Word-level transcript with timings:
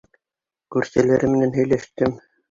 Күршеләре 0.75 1.29
менән 1.33 1.53
һөйләштем. 1.57 2.17